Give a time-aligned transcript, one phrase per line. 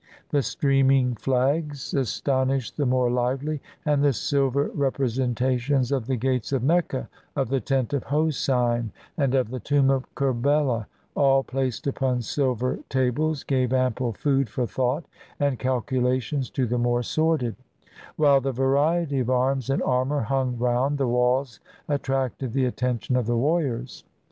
[0.29, 6.51] The streaming flags aston ished the more lively; and the silver representations of the gates
[6.51, 11.85] of Mecca, of the tent of Hosein, and of the tomb of Kerbela, all placed
[11.85, 15.05] upon silver tables, gave ample food for thought
[15.39, 17.55] and calculations to the more sordid;
[18.15, 23.27] while the variety of arms and armor hung round the walls attracted the attention of
[23.27, 24.03] the warriors.